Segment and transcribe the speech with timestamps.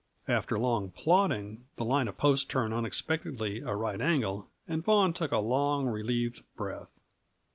[0.27, 5.31] After long plodding, the line of posts turned unexpectedly a right angle, and Vaughan took
[5.31, 6.89] a long, relieved breath.